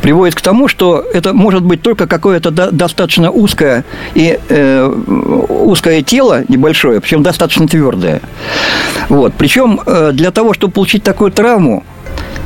[0.01, 3.85] приводит к тому, что это может быть только какое-то до- достаточно узкое
[4.15, 4.87] и э,
[5.49, 8.21] узкое тело небольшое, причем достаточно твердое.
[9.09, 9.35] Вот.
[9.37, 11.85] Причем э, для того, чтобы получить такую травму,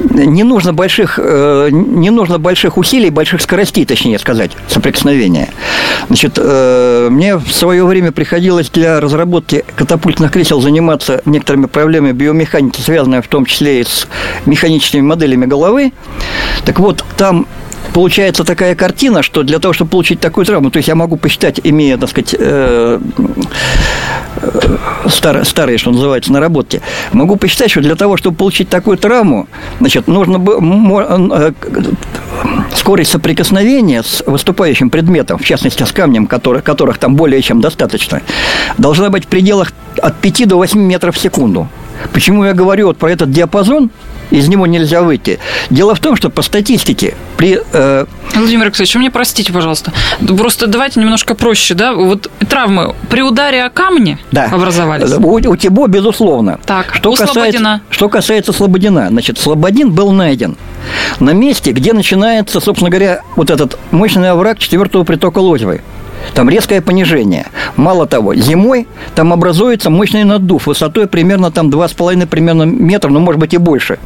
[0.00, 5.50] не нужно больших, э, не нужно больших усилий, больших скоростей, точнее сказать, соприкосновения.
[6.08, 12.80] Значит, э, мне в свое время приходилось для разработки катапультных кресел заниматься некоторыми проблемами биомеханики,
[12.80, 14.06] связанными в том числе и с
[14.44, 15.92] механическими моделями головы.
[16.64, 17.46] Так вот, там
[17.92, 21.60] получается такая картина, что для того, чтобы получить такую травму, то есть я могу посчитать,
[21.62, 23.00] имея, так сказать, э,
[25.08, 29.48] старые, старые, что называется, наработки, могу посчитать, что для того, чтобы получить такую травму,
[29.80, 31.52] значит, нужно бы э,
[32.74, 38.22] скорость соприкосновения с выступающим предметом, в частности, с камнем, который, которых там более чем достаточно,
[38.78, 41.68] должна быть в пределах от 5 до 8 метров в секунду.
[42.12, 43.90] Почему я говорю вот про этот диапазон,
[44.30, 45.38] из него нельзя выйти?
[45.70, 49.92] Дело в том, что по статистике при э, Владимир Алексеевич, вы мне простите, пожалуйста.
[50.36, 51.94] Просто давайте немножко проще, да?
[51.94, 54.46] Вот травмы при ударе о камни Да.
[54.46, 55.12] образовались.
[55.12, 56.58] У, у Тибо, безусловно.
[56.66, 57.80] Так, что у касается, Слободина?
[57.90, 59.08] Что касается Слободина.
[59.08, 60.56] Значит, Слободин был найден
[61.20, 65.80] на месте, где начинается, собственно говоря, вот этот мощный овраг четвертого притока Лозевой.
[66.34, 67.46] Там резкое понижение.
[67.76, 73.40] Мало того, зимой там образуется мощный наддув высотой примерно там 2,5 примерно метра, ну, может
[73.40, 73.98] быть, и больше.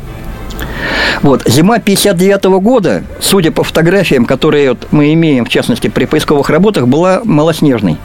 [1.23, 1.43] Вот.
[1.47, 6.87] Зима 59 года, судя по фотографиям, которые вот мы имеем, в частности, при поисковых работах,
[6.87, 7.97] была малоснежной.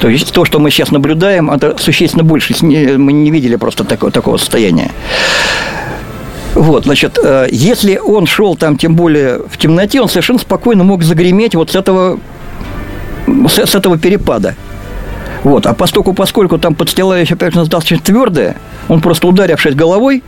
[0.00, 2.54] То есть то, что мы сейчас наблюдаем, это существенно больше.
[2.60, 4.90] Мы не видели просто такого, такого состояния.
[6.54, 11.04] Вот, значит, э, если он шел там, тем более в темноте, он совершенно спокойно мог
[11.04, 12.18] загреметь вот с этого,
[13.48, 14.54] с, с этого перепада.
[15.44, 18.56] Вот, а поскольку, поскольку там подстилающая поверхность достаточно твердая,
[18.88, 20.22] он просто ударившись головой,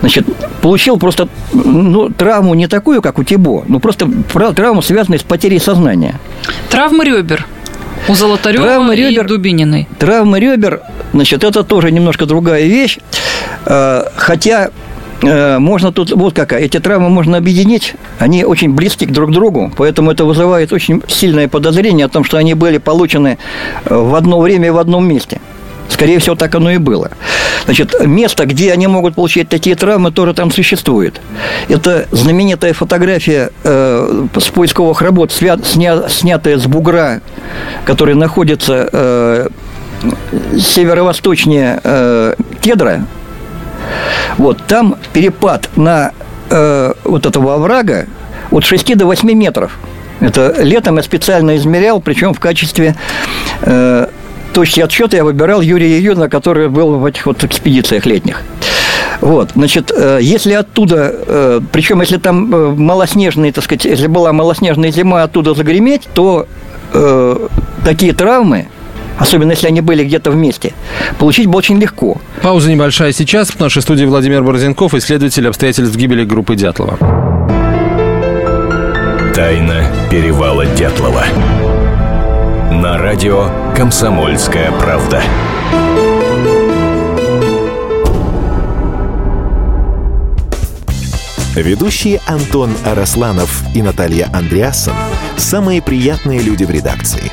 [0.00, 0.26] значит,
[0.60, 4.08] получил просто ну, травму не такую, как у Тибо, но просто
[4.54, 6.20] травму, связанную с потерей сознания.
[6.70, 7.46] Травмы ребер
[8.08, 9.26] у Золотарева Травмы и ребер.
[9.26, 9.88] Дубининой.
[9.98, 12.98] Травмы ребер, значит, это тоже немножко другая вещь.
[13.66, 14.70] Э, Хотя
[15.22, 20.10] можно тут, вот какая, эти травмы можно объединить, они очень близки друг к другу, поэтому
[20.10, 23.38] это вызывает очень сильное подозрение о том, что они были получены
[23.84, 25.40] э, в одно время и в одном месте.
[25.88, 27.10] Скорее всего, так оно и было.
[27.64, 31.20] Значит, место, где они могут получить такие травмы, тоже там существует.
[31.68, 37.22] Это знаменитая фотография э, с поисковых работ, свя- сня- снятая с бугра,
[37.86, 39.48] который находится э,
[40.58, 43.06] северо-восточнее э, Кедра.
[44.36, 46.12] Вот там перепад на
[46.50, 48.06] э, вот этого оврага
[48.50, 49.78] от 6 до 8 метров.
[50.20, 52.96] Это летом я специально измерял, причем в качестве
[53.62, 54.06] э,
[54.52, 58.42] точки отсчета я выбирал Юрия Юна, который был в этих вот экспедициях летних.
[59.20, 64.32] Вот, значит, э, если оттуда, э, причем если там э, малоснежный, так сказать, если была
[64.32, 66.46] малоснежная зима, оттуда загреметь, то
[66.92, 67.48] э,
[67.84, 68.68] такие травмы,
[69.18, 70.72] особенно если они были где-то вместе,
[71.18, 72.18] получить было очень легко.
[72.42, 73.50] Пауза небольшая сейчас.
[73.50, 76.96] В нашей студии Владимир Борзенков, исследователь обстоятельств гибели группы Дятлова.
[79.34, 81.24] Тайна перевала Дятлова.
[82.72, 85.22] На радио «Комсомольская правда».
[91.54, 94.94] Ведущие Антон Арасланов и Наталья Андреасон–
[95.36, 97.32] самые приятные люди в редакции.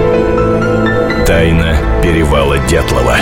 [1.31, 3.15] Тайна перевала Дятлова.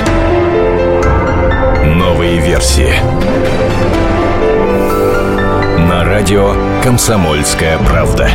[1.86, 2.92] Новые версии.
[5.78, 8.32] На радио «Комсомольская правда».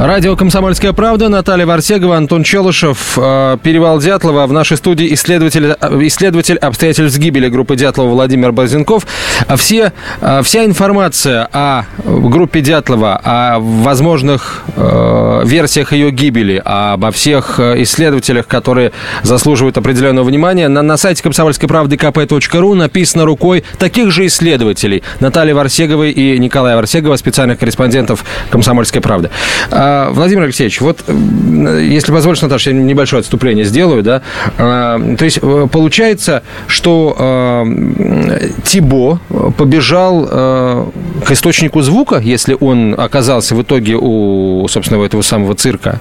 [0.00, 4.46] Радио «Комсомольская правда», Наталья Варсегова, Антон Челышев, э, Перевал Дятлова.
[4.46, 9.06] В нашей студии исследователь, э, исследователь обстоятельств гибели группы Дятлова Владимир Борзенков.
[9.50, 17.10] А Все, э, вся информация о группе Дятлова, о возможных э, версиях ее гибели, обо
[17.10, 18.92] всех исследователях, которые
[19.24, 25.52] заслуживают определенного внимания, на, на сайте комсомольской правды kp.ru написано рукой таких же исследователей Натальи
[25.52, 29.30] Варсеговой и Николая Варсегова, специальных корреспондентов «Комсомольской правды».
[29.72, 34.22] А, Владимир Алексеевич, вот если позволишь, Наташа, я небольшое отступление сделаю, да.
[34.58, 39.18] А, то есть э, получается, что э, Тибо
[39.56, 40.86] побежал э,
[41.24, 46.00] к источнику звука, если он оказался в итоге у, собственно, этого самого цирка.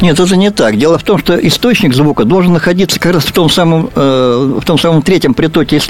[0.00, 0.76] Нет, это не так.
[0.76, 4.78] Дело в том, что источник звука должен находиться как раз в том самом, в том
[4.78, 5.80] самом третьем притоке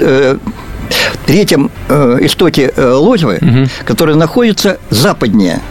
[1.25, 1.71] третьем
[2.19, 3.67] истоке Лозьвы, угу.
[3.85, 5.61] который находится западнее.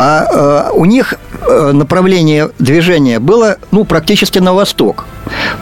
[0.00, 5.06] А э, у них э, направление движения было ну, практически на восток.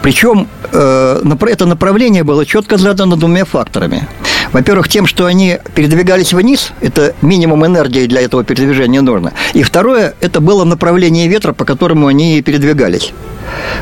[0.02, 4.06] Причем э, это направление было четко задано двумя факторами.
[4.52, 9.32] Во-первых, тем, что они передвигались вниз, это минимум энергии для этого передвижения нужно.
[9.54, 13.14] И второе, это было направление ветра, по которому они передвигались.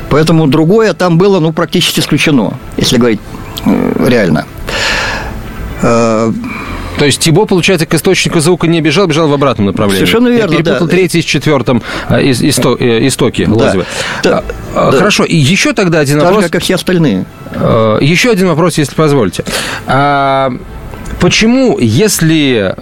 [0.08, 3.20] Поэтому другое там было ну, практически исключено, если говорить
[3.66, 4.46] э, реально.
[5.82, 6.32] Э,
[6.98, 10.04] то есть Тибо, получается, к источнику звука не бежал, бежал в обратном направлении.
[10.04, 10.90] Совершенно верно, Я перепутал да.
[10.90, 13.52] третий с четвертым э, из, исто, э, истоки да.
[13.52, 13.86] Лозевы.
[14.22, 14.44] Да.
[14.74, 14.98] А, да.
[14.98, 16.44] Хорошо, и еще тогда один так вопрос.
[16.44, 17.24] Так же, как и все остальные.
[17.52, 19.44] Э, еще один вопрос, если позволите.
[19.86, 20.52] А,
[21.20, 22.74] почему, если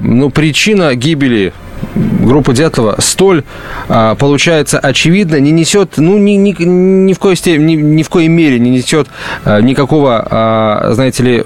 [0.00, 1.52] ну, причина гибели
[1.94, 3.44] группы Дятлова столь,
[3.86, 8.28] получается, очевидно, не несет, ну, ни, ни, ни, в, коей степени, ни, ни в коей
[8.28, 9.08] мере не несет
[9.44, 11.44] никакого, знаете ли,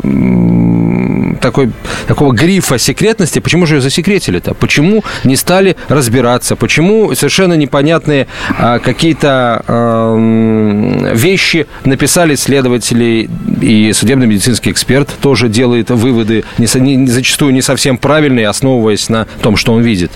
[1.41, 1.71] такой,
[2.07, 4.55] такого грифа секретности, почему же ее засекретили-то?
[4.55, 6.57] Почему не стали разбираться?
[6.57, 8.27] Почему совершенно непонятные
[8.59, 13.29] а, какие-то а, вещи написали следователи
[13.61, 19.57] и судебно-медицинский эксперт тоже делает выводы, не, не, зачастую не совсем правильные, основываясь на том,
[19.57, 20.13] что он видит?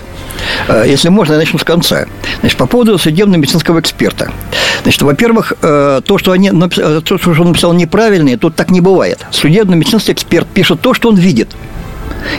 [0.67, 2.05] А, если можно, я начну с конца.
[2.39, 4.31] Значит, по поводу судебно-медицинского эксперта.
[4.83, 9.25] Значит, во-первых, э, то, что, они, то, что он написал неправильное, тут так не бывает.
[9.31, 11.49] Судебно-медицинский эксперт пишет то, что он видит.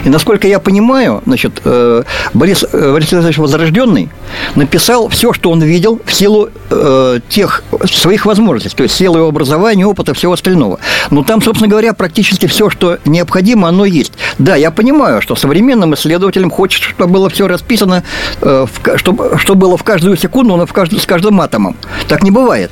[0.03, 2.03] И насколько я понимаю, значит, э,
[2.33, 4.09] Борис, э, Борис Александрович Возрожденный
[4.55, 9.27] написал все, что он видел в силу э, тех своих возможностей, то есть силу его
[9.27, 10.79] образования, опыта, всего остального.
[11.11, 14.13] Но там, собственно говоря, практически все, что необходимо, оно есть.
[14.37, 18.03] Да, я понимаю, что современным исследователям хочется, чтобы было все расписано,
[18.41, 21.75] э, чтобы, что было в каждую секунду, но в каждую, с каждым атомом.
[22.07, 22.71] Так не бывает.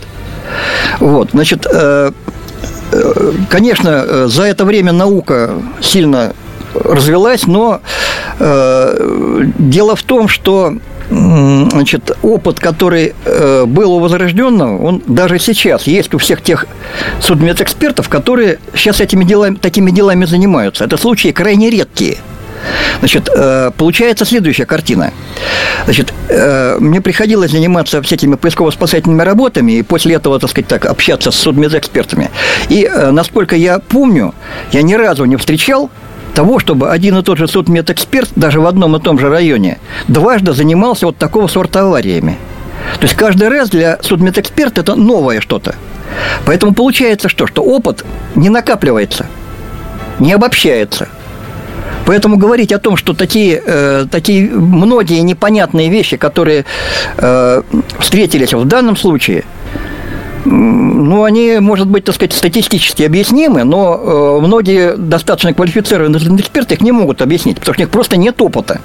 [0.99, 1.65] Вот, значит,
[3.49, 6.33] конечно, за это время наука сильно
[6.73, 7.81] развелась, но
[8.39, 10.73] дело в том, что
[11.09, 16.65] значит, опыт, который э, был у возрожденного, он даже сейчас есть у всех тех
[17.19, 20.85] судмедэкспертов, которые сейчас этими делами, такими делами занимаются.
[20.85, 22.17] Это случаи крайне редкие.
[22.99, 25.11] Значит, э, получается следующая картина.
[25.85, 31.31] Значит, э, мне приходилось заниматься всякими поисково-спасательными работами и после этого, так сказать, так, общаться
[31.31, 32.29] с судмедэкспертами.
[32.69, 34.33] И, насколько я помню,
[34.71, 35.89] я ни разу не встречал
[36.33, 40.53] того, чтобы один и тот же судмедэксперт, даже в одном и том же районе, дважды
[40.53, 42.37] занимался вот такого сорта авариями.
[42.99, 45.75] То есть каждый раз для судмедэксперта это новое что-то.
[46.45, 47.47] Поэтому получается что?
[47.47, 49.25] Что опыт не накапливается,
[50.19, 51.07] не обобщается.
[52.05, 56.65] Поэтому говорить о том, что такие, э, такие многие непонятные вещи, которые
[57.17, 57.61] э,
[57.99, 59.43] встретились в данном случае–
[60.45, 66.81] ну, они, может быть, так сказать, статистически объяснимы, но э, многие достаточно квалифицированные эксперты их
[66.81, 68.81] не могут объяснить, потому что у них просто нет опыта.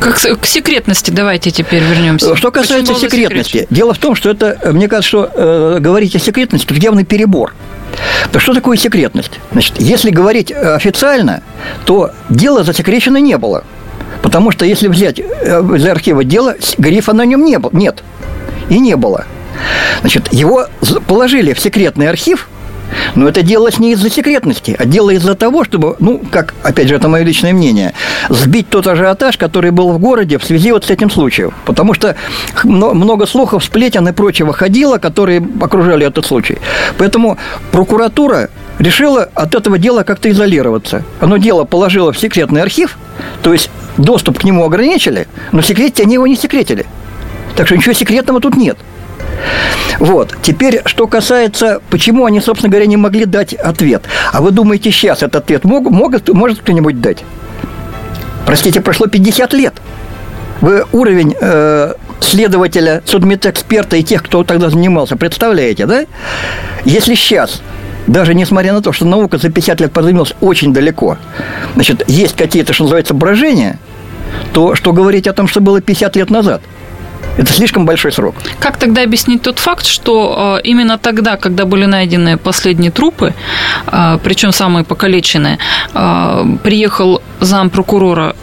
[0.00, 2.36] Как к секретности давайте теперь вернемся.
[2.36, 6.66] Что касается секретности, дело в том, что это, мне кажется, что э, говорить о секретности
[6.72, 7.54] это явный перебор.
[8.32, 9.40] То что такое секретность?
[9.52, 11.42] Значит, если говорить официально,
[11.84, 13.64] то дело засекречено не было.
[14.22, 15.22] Потому что если взять э,
[15.76, 18.02] из архива дело, грифа на нем не было, нет.
[18.70, 19.26] И не было.
[20.00, 20.66] Значит, его
[21.06, 22.48] положили в секретный архив,
[23.14, 26.94] но это делалось не из-за секретности, а дело из-за того, чтобы, ну, как, опять же,
[26.94, 27.94] это мое личное мнение,
[28.28, 31.52] сбить тот ажиотаж, который был в городе в связи вот с этим случаем.
[31.64, 32.16] Потому что
[32.62, 36.58] много слухов, сплетен и прочего ходило, которые окружали этот случай.
[36.98, 37.38] Поэтому
[37.72, 41.04] прокуратура решила от этого дела как-то изолироваться.
[41.20, 42.98] Оно дело положило в секретный архив,
[43.42, 46.86] то есть доступ к нему ограничили, но секретить они его не секретили.
[47.56, 48.76] Так что ничего секретного тут нет.
[49.98, 50.34] Вот.
[50.42, 54.04] Теперь, что касается, почему они, собственно говоря, не могли дать ответ.
[54.32, 57.24] А вы думаете, сейчас этот ответ мог, могут, может кто-нибудь дать?
[58.46, 59.74] Простите, прошло 50 лет.
[60.60, 66.04] Вы уровень э, следователя, судмедэксперта и тех, кто тогда занимался, представляете, да?
[66.84, 67.60] Если сейчас
[68.06, 71.16] даже несмотря на то, что наука за 50 лет продвинулась очень далеко,
[71.74, 73.78] значит, есть какие-то, что называется, брожения,
[74.52, 76.60] то что говорить о том, что было 50 лет назад–
[77.36, 78.34] это слишком большой срок.
[78.60, 83.34] Как тогда объяснить тот факт, что э, именно тогда, когда были найдены последние трупы,
[83.86, 85.58] э, причем самые покалеченные,
[85.94, 88.34] э, приехал зам прокурора,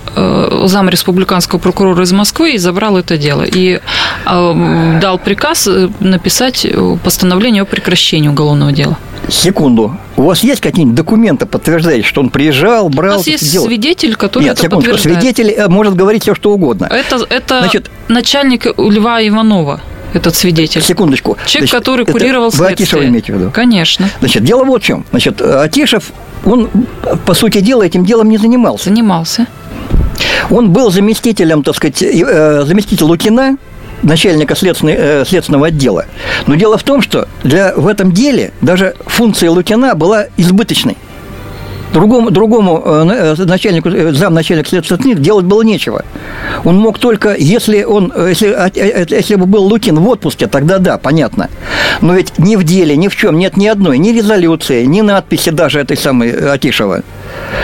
[0.65, 3.43] зам республиканского прокурора из Москвы и забрал это дело.
[3.43, 3.79] И
[4.26, 5.67] дал приказ
[5.99, 6.67] написать
[7.03, 8.97] постановление о прекращении уголовного дела.
[9.30, 9.97] Секунду.
[10.17, 13.15] У вас есть какие-нибудь документы, подтверждающие, что он приезжал, брал...
[13.15, 13.65] У нас есть дело?
[13.65, 15.19] свидетель, который Нет, это подтверждает.
[15.19, 16.86] свидетель э, может говорить все, что угодно.
[16.86, 19.80] Это, это Значит, начальник Льва Иванова
[20.13, 20.82] этот свидетель.
[20.82, 21.38] Секундочку.
[21.45, 22.67] Человек, Значит, который курировал это следствие.
[22.67, 23.51] Вы Атишева имеете в виду?
[23.51, 24.09] Конечно.
[24.19, 25.05] Значит, дело вот в чем.
[25.11, 26.11] Значит, Атишев,
[26.45, 26.69] он,
[27.26, 28.86] по сути дела, этим делом не занимался.
[28.86, 29.47] Занимался.
[30.49, 33.57] Он был заместителем, так сказать, э, заместитель Лукина,
[34.04, 36.06] начальника следственной, э, следственного отдела.
[36.47, 40.97] Но дело в том, что для, в этом деле даже функция Лукина была избыточной.
[41.93, 46.06] Другому, другому э, э начальнику, э, замначальнику следственных делать было нечего.
[46.64, 50.78] Он мог только, если он, э, если, а, если бы был Лукин в отпуске, тогда
[50.78, 51.49] да, понятно.
[51.99, 55.49] Но ведь ни в деле, ни в чем нет ни одной, ни резолюции, ни надписи
[55.49, 57.02] даже этой самой Атишева.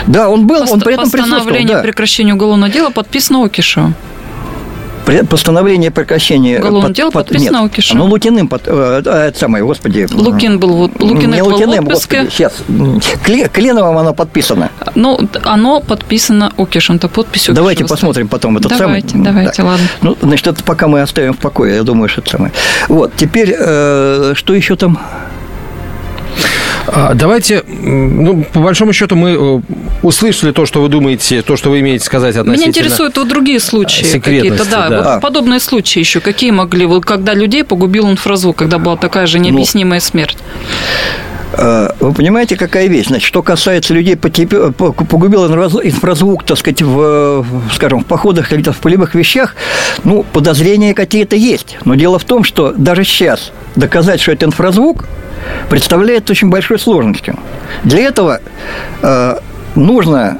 [0.07, 1.39] Да, он был, Пост- он при этом присутствовал.
[1.39, 1.83] Постановление да.
[1.83, 3.95] прекращения уголовного дела подписано Окишевым
[5.29, 6.59] постановление прекращения...
[6.59, 7.97] Уголовное под, дело под, подписано нет, Лукишем.
[7.97, 10.07] Ну, Лукиным, под, э, э, самое, господи...
[10.11, 12.53] Лукин был, Лукин не Лукиным, в господи, сейчас.
[13.53, 14.69] Кленовым оно подписано.
[14.95, 17.55] Ну, оно подписано Окишем, то подпись Окишева.
[17.55, 19.23] Давайте посмотрим потом этот давайте, самый...
[19.23, 19.87] Давайте, давайте, ладно.
[20.01, 22.51] Ну, значит, это пока мы оставим в покое, я думаю, что это самое.
[22.87, 24.99] Вот, теперь, э, что еще там...
[26.87, 29.61] А, давайте, ну, по большому счету, мы э,
[30.03, 32.69] услышали то, что вы думаете, то, что вы имеете сказать относительно...
[32.69, 34.97] Меня интересуют вот другие случаи какие-то, да, да.
[34.97, 35.19] Вот а.
[35.19, 36.21] подобные случаи еще.
[36.21, 40.37] Какие могли, вот когда людей погубил инфразвук, когда была такая же ну, необъяснимая смерть?
[41.53, 43.07] Э, вы понимаете, какая вещь?
[43.07, 49.13] Значит, что касается людей, погубил инфразвук, так сказать, в, скажем, в походах, каких-то в полевых
[49.15, 49.55] вещах,
[50.03, 51.77] ну, подозрения какие-то есть.
[51.83, 55.05] Но дело в том, что даже сейчас доказать, что это инфразвук,
[55.69, 57.37] представляет очень большой сложностью.
[57.83, 58.39] Для этого
[59.01, 59.37] э,
[59.75, 60.39] нужно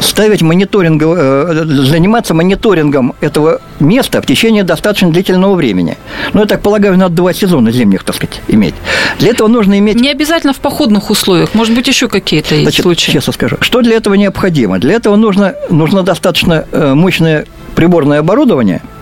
[0.00, 5.96] ставить мониторинг, э, заниматься мониторингом этого места в течение достаточно длительного времени.
[6.32, 8.74] Ну, я так полагаю, надо два сезона зимних, так сказать, иметь.
[9.18, 10.00] Для этого нужно иметь...
[10.00, 13.12] Не обязательно в походных условиях, может быть, еще какие-то есть Значит, случаи.
[13.12, 14.78] Честно скажу, что для этого необходимо?
[14.78, 18.82] Для этого нужно, нужно достаточно э, мощное приборное оборудование–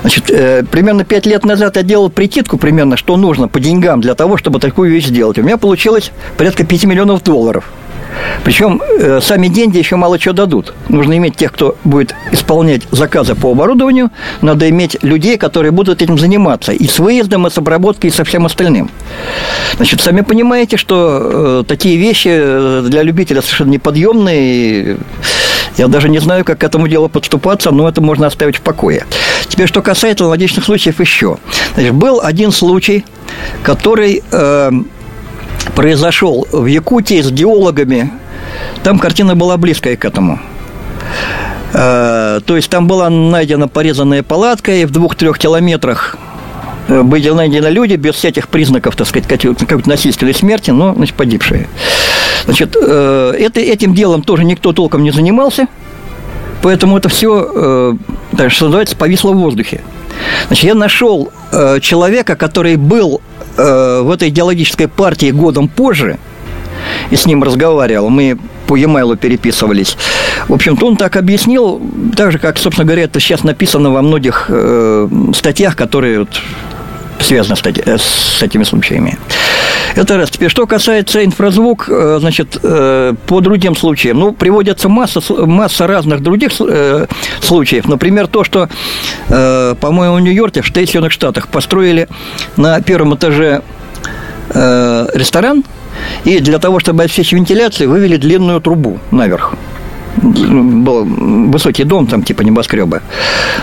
[0.00, 4.14] Значит, э, примерно пять лет назад я делал прикидку примерно, что нужно по деньгам для
[4.14, 5.38] того, чтобы такую вещь сделать.
[5.38, 7.64] У меня получилось порядка 5 миллионов долларов.
[8.44, 10.74] Причем э, сами деньги еще мало чего дадут.
[10.88, 14.10] Нужно иметь тех, кто будет исполнять заказы по оборудованию.
[14.40, 16.72] Надо иметь людей, которые будут этим заниматься.
[16.72, 18.90] И с выездом, и с обработкой, и со всем остальным.
[19.76, 24.98] Значит, сами понимаете, что э, такие вещи э, для любителя совершенно неподъемные.
[25.76, 29.04] Я даже не знаю, как к этому делу подступаться, но это можно оставить в покое.
[29.48, 31.38] Теперь, что касается аналогичных случаев еще.
[31.74, 33.04] Значит, был один случай,
[33.62, 34.70] который э,
[35.74, 38.12] произошел в Якутии с геологами.
[38.82, 40.38] Там картина была близкая к этому.
[41.72, 46.16] Э, то есть там была найдена порезанная палатка, и в двух-трех километрах
[46.86, 51.68] э, были найдены люди без всяких признаков, так сказать, какой-то насильственной смерти, но, значит, погибшие.
[52.44, 55.66] Значит, э, это, этим делом тоже никто толком не занимался,
[56.62, 57.96] поэтому это все,
[58.48, 59.82] что называется, повисло в воздухе.
[60.46, 61.30] Значит, я нашел
[61.80, 63.20] человека, который был
[63.56, 66.18] в этой идеологической партии годом позже,
[67.10, 68.08] и с ним разговаривал.
[68.10, 69.96] Мы по e-mail переписывались.
[70.48, 71.80] В общем-то, он так объяснил,
[72.16, 76.40] так же, как, собственно говоря, это сейчас написано во многих э, статьях, которые вот,
[77.20, 79.18] связаны с, э, с этими случаями.
[79.96, 80.30] Это раз.
[80.30, 86.22] Теперь, что касается инфразвук, э, значит, э, по другим случаям, ну, приводится масса, масса разных
[86.22, 86.52] других
[87.40, 87.86] случаев.
[87.86, 88.68] Например, то, что,
[89.28, 92.08] по-моему, в Нью-Йорке, в Соединенных Штатах, построили
[92.56, 93.62] на первом этаже
[94.50, 95.64] ресторан,
[96.24, 99.54] и для того, чтобы обеспечить вентиляцию, вывели длинную трубу наверх
[100.22, 103.02] был высокий дом, там типа небоскреба.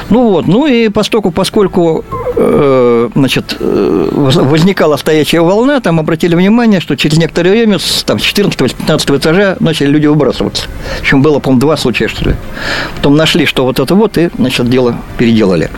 [0.09, 2.03] Ну вот, ну и поскольку, поскольку
[2.35, 8.17] э, значит, э, возникала стоячая волна, там обратили внимание, что через некоторое время с там,
[8.17, 10.67] 14-15 этажа начали люди выбрасываться.
[11.01, 12.35] Причем было, по-моему, два случая, что ли.
[12.95, 15.69] Потом нашли, что вот это вот, и, значит, дело переделали.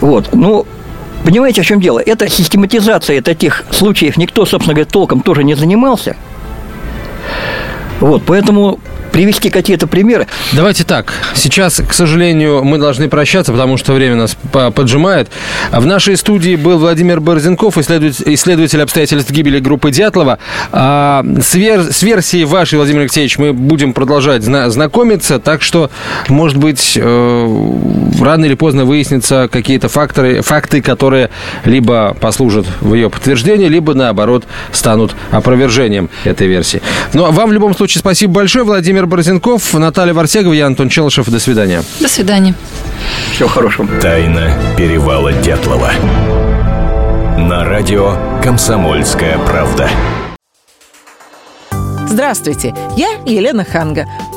[0.00, 0.66] Вот, ну,
[1.24, 2.00] Понимаете, в чем дело?
[2.04, 6.16] Это систематизация таких случаев никто, собственно говоря, толком тоже не занимался.
[8.00, 8.78] Вот, поэтому
[9.14, 10.26] привести какие-то примеры.
[10.52, 11.12] Давайте так.
[11.36, 14.36] Сейчас, к сожалению, мы должны прощаться, потому что время нас
[14.74, 15.28] поджимает.
[15.70, 20.40] В нашей студии был Владимир Борзенков, исследователь, обстоятельств гибели группы Дятлова.
[20.72, 25.92] А, с, вер, версией вашей, Владимир Алексеевич, мы будем продолжать зна- знакомиться, так что,
[26.28, 27.70] может быть, э,
[28.20, 31.30] рано или поздно выяснятся какие-то факторы, факты, которые
[31.64, 36.82] либо послужат в ее подтверждении, либо, наоборот, станут опровержением этой версии.
[37.12, 41.28] Но вам в любом случае спасибо большое, Владимир Владимир Борзенков, Наталья Варсегова, я Антон Челышев.
[41.28, 41.82] До свидания.
[42.00, 42.54] До свидания.
[43.32, 43.86] Всего хорошего.
[44.00, 45.90] Тайна перевала Дятлова.
[47.36, 49.90] На радио «Комсомольская правда».
[52.08, 54.06] Здравствуйте, я Елена Ханга.